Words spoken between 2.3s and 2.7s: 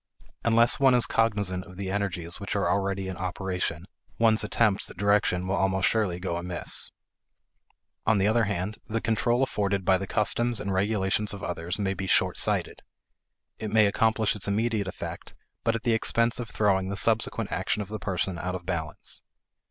which are